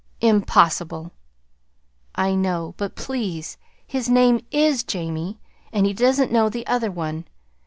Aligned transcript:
"Impossible!" 0.21 1.11
"I 2.15 2.33
know; 2.33 2.73
but, 2.77 2.95
please, 2.95 3.59
his 3.85 4.09
name 4.09 4.41
IS 4.49 4.83
Jamie, 4.83 5.37
and 5.71 5.85
he 5.85 5.93
doesn't 5.93 6.31
know 6.31 6.49
the 6.49 6.65
other 6.65 6.89
one. 6.89 7.27